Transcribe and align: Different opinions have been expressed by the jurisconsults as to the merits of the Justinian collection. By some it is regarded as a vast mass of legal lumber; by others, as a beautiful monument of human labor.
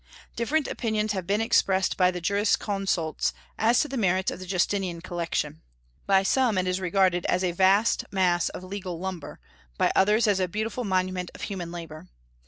Different 0.35 0.67
opinions 0.67 1.11
have 1.11 1.27
been 1.27 1.41
expressed 1.41 1.95
by 1.95 2.09
the 2.09 2.19
jurisconsults 2.19 3.33
as 3.59 3.81
to 3.81 3.87
the 3.87 3.97
merits 3.97 4.31
of 4.31 4.39
the 4.39 4.47
Justinian 4.47 4.99
collection. 4.99 5.61
By 6.07 6.23
some 6.23 6.57
it 6.57 6.65
is 6.65 6.79
regarded 6.81 7.23
as 7.27 7.43
a 7.43 7.51
vast 7.51 8.05
mass 8.11 8.49
of 8.49 8.63
legal 8.63 8.97
lumber; 8.97 9.39
by 9.77 9.91
others, 9.95 10.25
as 10.25 10.39
a 10.39 10.47
beautiful 10.47 10.83
monument 10.83 11.29
of 11.35 11.41
human 11.43 11.71
labor. 11.71 12.07